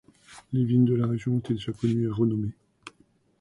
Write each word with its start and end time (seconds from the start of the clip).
Les 0.51 0.65
vignes 0.65 0.85
de 0.85 0.95
la 0.95 1.05
région 1.05 1.37
étaient 1.37 1.53
déjà 1.53 1.73
connues 1.73 2.05
et 2.05 2.11
renommées. 2.11 2.55